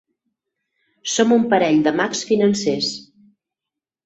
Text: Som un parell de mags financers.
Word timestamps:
Som 1.15 1.35
un 1.35 1.45
parell 1.51 1.77
de 1.89 1.93
mags 2.01 2.25
financers. 2.31 2.89